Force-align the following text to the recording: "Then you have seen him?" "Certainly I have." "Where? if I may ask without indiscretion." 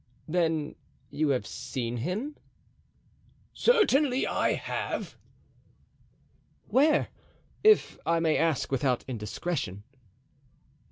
"Then 0.27 0.73
you 1.11 1.29
have 1.29 1.45
seen 1.45 1.97
him?" 1.97 2.35
"Certainly 3.53 4.25
I 4.25 4.53
have." 4.53 5.15
"Where? 6.65 7.09
if 7.63 7.99
I 8.03 8.19
may 8.19 8.35
ask 8.35 8.71
without 8.71 9.05
indiscretion." 9.07 9.83